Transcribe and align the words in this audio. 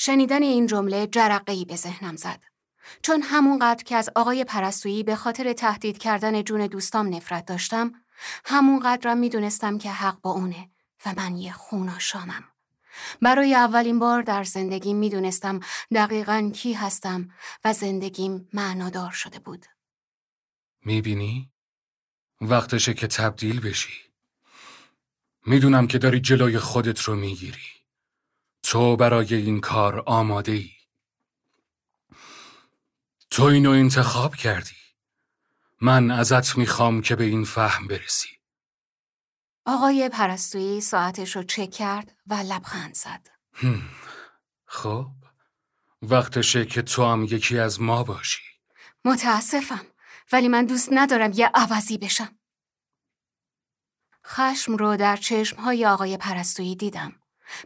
شنیدن 0.00 0.42
این 0.42 0.66
جمله 0.66 1.06
جرقه 1.06 1.64
به 1.64 1.76
ذهنم 1.76 2.16
زد. 2.16 2.42
چون 3.02 3.22
همونقدر 3.22 3.84
که 3.84 3.96
از 3.96 4.10
آقای 4.16 4.44
پرستویی 4.44 5.02
به 5.02 5.16
خاطر 5.16 5.52
تهدید 5.52 5.98
کردن 5.98 6.44
جون 6.44 6.66
دوستام 6.66 7.14
نفرت 7.14 7.46
داشتم، 7.46 7.92
همونقدرم 8.44 9.18
می‌دونستم 9.18 9.78
که 9.78 9.90
حق 9.90 10.20
با 10.20 10.30
اونه 10.30 10.70
و 11.06 11.14
من 11.16 11.36
یه 11.36 11.52
خوناشامم. 11.52 12.44
برای 13.22 13.54
اولین 13.54 13.98
بار 13.98 14.22
در 14.22 14.44
زندگیم 14.44 14.96
می‌دونستم 14.96 15.60
دقیقا 15.94 16.50
کی 16.54 16.72
هستم 16.72 17.30
و 17.64 17.72
زندگیم 17.72 18.48
معنادار 18.52 19.10
شده 19.10 19.38
بود. 19.38 19.66
می‌بینی؟ 20.84 21.50
وقتشه 22.40 22.94
که 22.94 23.06
تبدیل 23.06 23.60
بشی. 23.60 23.94
می‌دونم 25.46 25.86
که 25.86 25.98
داری 25.98 26.20
جلوی 26.20 26.58
خودت 26.58 27.00
رو 27.00 27.16
می‌گیری. 27.16 27.77
تو 28.70 28.96
برای 28.96 29.34
این 29.34 29.60
کار 29.60 30.02
آماده 30.06 30.52
ای. 30.52 30.70
تو 33.30 33.42
اینو 33.42 33.70
انتخاب 33.70 34.34
کردی. 34.34 34.76
من 35.80 36.10
ازت 36.10 36.58
می‌خوام 36.58 37.02
که 37.02 37.16
به 37.16 37.24
این 37.24 37.44
فهم 37.44 37.86
برسی. 37.86 38.28
آقای 39.66 40.08
پرستویی 40.08 40.80
ساعتش 40.80 41.36
رو 41.36 41.42
چک 41.42 41.70
کرد 41.70 42.16
و 42.26 42.34
لبخند 42.34 42.94
زد. 42.94 43.26
خب 44.66 45.06
وقتشه 46.02 46.66
که 46.66 46.82
تو 46.82 47.04
هم 47.04 47.24
یکی 47.24 47.58
از 47.58 47.80
ما 47.80 48.04
باشی. 48.04 48.42
متاسفم 49.04 49.86
ولی 50.32 50.48
من 50.48 50.66
دوست 50.66 50.88
ندارم 50.92 51.32
یه 51.34 51.50
عوضی 51.54 51.98
بشم. 51.98 52.38
خشم 54.26 54.76
رو 54.76 54.96
در 54.96 55.16
چشمهای 55.16 55.86
آقای 55.86 56.16
پرستویی 56.16 56.76
دیدم. 56.76 57.17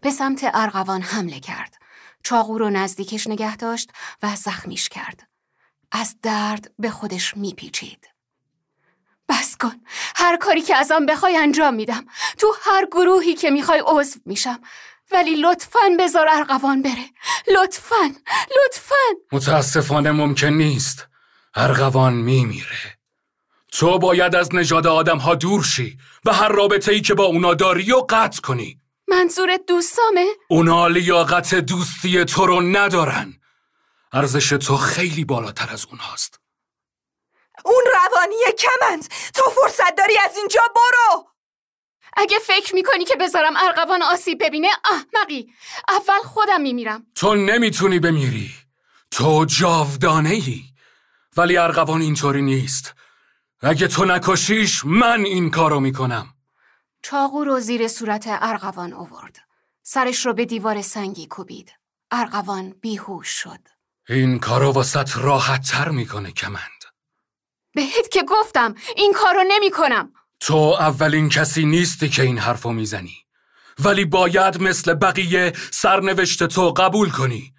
به 0.03 0.11
سمت 0.11 0.41
ارغوان 0.55 1.03
حمله 1.03 1.41
کرد. 1.41 1.75
چاقو 2.23 2.59
رو 2.59 2.71
نزدیکش 2.71 3.27
نگه 3.27 3.57
داشت 3.57 3.91
و 4.23 4.37
زخمیش 4.37 4.89
کرد. 4.89 5.29
از 5.93 6.17
درد 6.23 6.71
به 6.79 6.91
خودش 6.91 7.37
میپیچید. 7.37 8.09
بس 9.29 9.57
کن. 9.57 9.75
هر 10.17 10.37
کاری 10.37 10.63
که 10.63 10.77
ازم 10.77 11.07
بخوای 11.07 11.37
انجام 11.37 11.75
میدم. 11.75 12.07
تو 12.39 12.55
هر 12.63 12.87
گروهی 12.87 13.35
که 13.35 13.51
می‌خوای 13.51 13.83
عضو 13.87 14.21
میشم. 14.27 14.61
ولی 15.13 15.35
لطفا 15.37 15.79
بذار 15.99 16.27
ارغوان 16.31 16.83
بره. 16.83 17.11
لطفا. 17.55 18.15
لطفا. 18.65 18.95
متاسفانه 19.33 20.11
ممکن 20.11 20.47
نیست. 20.47 21.07
ارغوان 21.55 22.15
میمیره. 22.15 22.99
تو 23.73 23.99
باید 23.99 24.37
از 24.37 24.55
نژاد 24.55 24.87
آدم 24.87 25.19
ها 25.19 25.35
دور 25.35 25.63
شی 25.65 25.99
و 26.25 26.33
هر 26.33 26.49
رابطه 26.49 26.93
ای 26.93 27.01
که 27.01 27.15
با 27.15 27.25
اونا 27.25 27.55
داری 27.55 27.93
و 27.93 28.07
قطع 28.09 28.41
کنی. 28.41 28.82
منظورت 29.09 29.61
دوستامه؟ 29.67 30.27
اونا 30.49 30.87
لیاقت 30.87 31.55
دوستی 31.55 32.25
تو 32.25 32.47
رو 32.47 32.61
ندارن. 32.61 33.41
ارزش 34.13 34.49
تو 34.49 34.77
خیلی 34.77 35.25
بالاتر 35.25 35.71
از 35.73 35.87
اونهاست. 35.87 36.41
اون 37.65 37.85
روانیه 37.95 38.47
کمند. 38.59 39.09
تو 39.35 39.43
فرصت 39.51 39.95
داری 39.95 40.19
از 40.19 40.37
اینجا 40.37 40.61
برو. 40.77 41.27
اگه 42.17 42.39
فکر 42.39 42.75
می‌کنی 42.75 43.05
که 43.05 43.17
بذارم 43.17 43.55
ارغوان 43.57 44.03
آسیب 44.03 44.45
ببینه 44.45 44.69
احمقی 44.85 45.53
اول 45.89 46.23
خودم 46.25 46.61
میمیرم. 46.61 47.07
تو 47.15 47.35
نمی‌تونی 47.35 48.01
بمیری. 48.01 48.51
تو 49.11 49.45
جاودانه 49.45 50.31
ای 50.31 50.63
ولی 51.37 51.57
ارغوان 51.57 52.01
اینطوری 52.01 52.43
نیست. 52.43 52.95
اگه 53.61 53.89
تو 53.89 54.05
نکشیش 54.05 54.85
من 54.85 55.25
این 55.25 55.51
کارو 55.51 55.81
می‌کنم. 55.81 56.32
چاقو 57.03 57.45
رو 57.45 57.61
زیر 57.61 57.89
صورت 57.89 58.25
ارغوان 58.29 58.93
اوورد 58.93 59.37
سرش 59.83 60.27
رو 60.27 60.33
به 60.33 60.45
دیوار 60.45 60.83
سنگی 60.83 61.27
کوبید. 61.27 61.73
ارغوان 62.11 62.75
بیهوش 62.81 63.29
شد. 63.29 63.59
این 64.09 64.39
کارو 64.39 64.73
واسط 64.73 65.17
راحت 65.17 65.71
تر 65.71 65.89
می‌کنه 65.89 66.33
کمند. 66.33 66.85
بهت 67.75 68.09
که 68.11 68.23
گفتم 68.23 68.75
این 68.97 69.13
کارو 69.13 69.45
نمی 69.49 69.71
کنم 69.71 70.13
تو 70.41 70.55
اولین 70.55 71.29
کسی 71.29 71.65
نیستی 71.65 72.09
که 72.09 72.23
این 72.23 72.39
حرفو 72.39 72.73
می‌زنی. 72.73 73.17
ولی 73.79 74.05
باید 74.05 74.63
مثل 74.63 74.95
بقیه 74.95 75.53
سرنوشت 75.71 76.45
تو 76.45 76.71
قبول 76.71 77.11
کنی. 77.11 77.55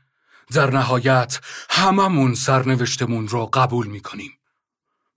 در 0.54 0.72
نهایت 0.72 1.40
هممون 1.70 2.34
سرنوشتمون 2.34 3.28
رو 3.28 3.46
قبول 3.46 3.88
می‌کنیم. 3.88 4.40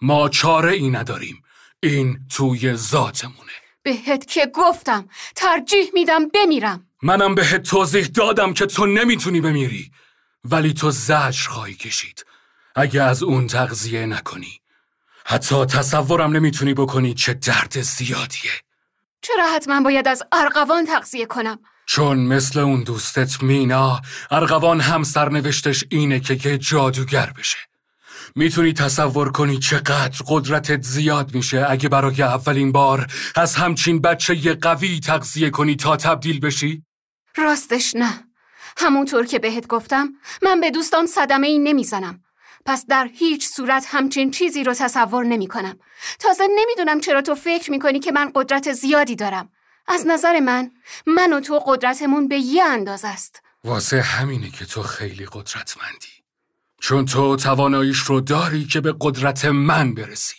ما 0.00 0.28
چاره 0.28 0.72
ای 0.72 0.90
نداریم. 0.90 1.42
این 1.82 2.26
توی 2.36 2.74
ذاتمونه. 2.76 3.52
بهت 3.86 4.26
که 4.26 4.46
گفتم 4.54 5.08
ترجیح 5.34 5.90
میدم 5.94 6.28
بمیرم. 6.28 6.86
منم 7.02 7.34
بهت 7.34 7.62
توضیح 7.62 8.06
دادم 8.06 8.52
که 8.54 8.66
تو 8.66 8.86
نمی‌تونی 8.86 9.40
بمیری 9.40 9.90
ولی 10.44 10.72
تو 10.72 10.90
زجر 10.90 11.48
خواهی 11.48 11.74
کشید. 11.74 12.26
اگه 12.74 13.02
از 13.02 13.22
اون 13.22 13.46
تغذیه 13.46 14.06
نکنی 14.06 14.60
حتی 15.26 15.64
تصورم 15.64 16.36
نمی‌تونی 16.36 16.74
بکنی 16.74 17.14
چه 17.14 17.34
درد 17.34 17.80
زیادیه. 17.80 18.52
چرا 19.22 19.46
حتما 19.54 19.80
باید 19.80 20.08
از 20.08 20.22
ارغوان 20.32 20.86
تغذیه 20.86 21.26
کنم؟ 21.26 21.58
چون 21.86 22.18
مثل 22.18 22.58
اون 22.58 22.82
دوستت 22.82 23.42
مینا 23.42 24.00
ارغوان 24.30 24.80
هم 24.80 25.02
سرنوشتش 25.02 25.84
اینه 25.90 26.20
که 26.20 26.36
که 26.36 26.58
جادوگر 26.58 27.32
بشه. 27.38 27.58
می‌تونی 28.34 28.72
تصور 28.72 29.32
کنی 29.32 29.58
چقدر 29.58 30.18
قدرتت 30.26 30.82
زیاد 30.82 31.34
میشه 31.34 31.66
اگه 31.68 31.88
برای 31.88 32.22
اولین 32.22 32.72
بار 32.72 33.06
از 33.36 33.54
همچین 33.54 34.00
بچه 34.00 34.36
ی 34.36 34.52
قوی 34.52 35.00
تغذیه 35.00 35.50
کنی 35.50 35.76
تا 35.76 35.96
تبدیل 35.96 36.40
بشی؟ 36.40 36.82
راستش 37.36 37.94
نه 37.94 38.24
همونطور 38.78 39.26
که 39.26 39.38
بهت 39.38 39.66
گفتم 39.66 40.08
من 40.42 40.60
به 40.60 40.70
دوستان 40.70 41.06
صدمه 41.06 41.46
ای 41.46 41.58
نمی‌زنم 41.58 42.20
پس 42.66 42.86
در 42.86 43.10
هیچ 43.14 43.48
صورت 43.48 43.86
همچین 43.88 44.30
چیزی 44.30 44.64
رو 44.64 44.74
تصور 44.74 45.24
نمی 45.24 45.46
کنم. 45.46 45.78
تازه 46.18 46.44
نمی‌دونم 46.56 47.00
چرا 47.00 47.22
تو 47.22 47.34
فکر 47.34 47.70
می 47.70 47.78
کنی 47.78 48.00
که 48.00 48.12
من 48.12 48.32
قدرت 48.34 48.72
زیادی 48.72 49.16
دارم. 49.16 49.48
از 49.88 50.06
نظر 50.06 50.40
من 50.40 50.70
من 51.06 51.32
و 51.32 51.40
تو 51.40 51.58
قدرتمون 51.58 52.28
به 52.28 52.36
یه 52.36 52.64
انداز 52.64 53.04
است. 53.04 53.42
واسه 53.64 54.00
همینه 54.00 54.50
که 54.50 54.64
تو 54.64 54.82
خیلی 54.82 55.26
قدرتمندی. 55.32 56.25
چون 56.80 57.04
تو 57.04 57.36
تواناییش 57.36 57.98
رو 57.98 58.20
داری 58.20 58.64
که 58.64 58.80
به 58.80 58.94
قدرت 59.00 59.44
من 59.44 59.94
برسی. 59.94 60.36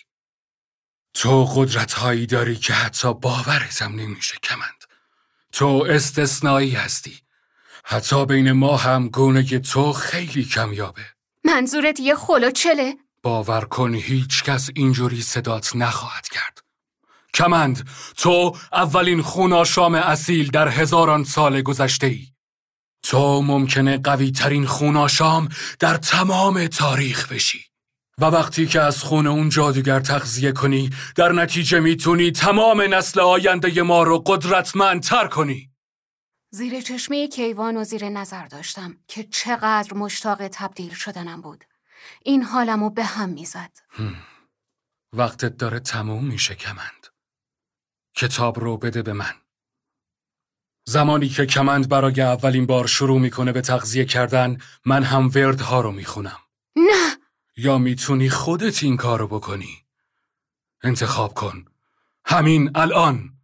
تو 1.14 1.46
قدرت 1.46 1.94
هایی 1.94 2.25
داری 2.25 2.56
که 2.56 2.74
حتی 2.74 3.14
باورتم 3.14 3.96
نمیشه 3.96 4.38
کمند. 4.44 4.84
تو 5.52 5.86
استثنایی 5.90 6.72
هستی. 6.72 7.20
حتی 7.86 8.25
بین 8.25 8.52
ما 8.52 8.78
هم 8.78 9.09
گونه 9.09 9.44
که 9.44 9.59
تو 9.59 9.94
خیلی 9.94 10.44
کمیابه. 10.44 11.06
منظورت 11.44 12.00
یه 12.00 12.16
چله؟ 12.56 12.96
باور 13.24 13.66
کن 13.66 13.94
هیچ 13.94 14.44
کس 14.44 14.69
اینجوری 14.75 15.22
صدات 15.22 15.75
نخواهد 15.75 16.28
کرد. 16.28 16.59
کمند 17.34 17.90
تو 18.18 18.58
اولین 18.74 19.22
خوناشام 19.22 19.96
اصیل 19.96 20.52
در 20.52 20.68
هزاران 20.68 21.24
سال 21.24 21.62
گذشته 21.62 22.08
ای. 22.08 22.28
تو 23.09 23.41
ممکنه 23.41 23.97
قوی 23.97 24.31
ترین 24.31 24.66
خوناشام 24.66 25.50
در 25.79 25.97
تمام 25.97 26.68
تاریخ 26.68 27.31
بشی. 27.31 27.66
و 28.18 28.25
وقتی 28.25 28.68
که 28.68 28.81
از 28.81 29.03
خون 29.03 29.28
اون 29.28 29.50
جادوگر 29.50 30.00
تغذیه 30.00 30.51
کنی 30.51 30.90
در 31.16 31.31
نتیجه 31.31 31.79
می‌تونی 31.79 32.31
تمام 32.31 32.81
نسل 32.81 33.19
آینده 33.19 33.81
ما 33.81 34.03
رو 34.03 34.19
قدرتمندتر 34.19 35.28
کنی. 35.28 35.72
زیر 36.51 36.81
چشمه 36.81 37.28
کیوان 37.28 37.78
و 37.78 37.84
زیر 37.84 38.09
نظر 38.09 38.45
داشتم 38.45 38.97
که 39.07 39.24
چقدر 39.24 39.94
مشتاق 39.94 40.47
تبدیل 40.47 40.94
شدنم 40.94 41.41
بود. 41.41 41.63
این 42.25 42.44
حالمو 42.44 42.89
به 42.89 43.03
هم 43.03 43.29
می‌زد. 43.29 43.72
وقتت 45.13 45.57
داره 45.57 45.79
تموم 45.79 46.25
میشه 46.25 46.56
کمند. 46.56 47.07
کتاب 48.16 48.59
رو 48.59 48.78
بده 48.78 49.01
به 49.01 49.13
من. 49.13 49.34
زمانی 50.90 51.30
که 51.30 51.46
کمند 51.46 51.90
برای 51.90 52.22
اولین 52.22 52.66
بار 52.66 52.88
شروع 52.88 53.20
می‌کنه 53.20 53.52
به 53.52 53.62
تغذیه 53.62 54.06
کردن 54.06 54.58
من 54.86 55.03
هم 55.03 55.31
وردها 55.36 55.81
رو 55.81 55.92
می‌خونم. 55.92 56.38
نه! 56.75 57.18
یا 57.57 57.78
می‌تونی 57.78 58.30
خودت 58.30 58.84
این 58.84 58.98
کارو 58.98 59.28
بکنی. 59.28 59.84
انتخاب 60.84 61.34
کن. 61.34 61.66
همین 62.25 62.72
الان. 62.75 63.37